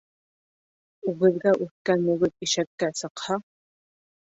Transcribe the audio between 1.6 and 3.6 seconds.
үҫкән мөгөҙ ишәккә сыҡһа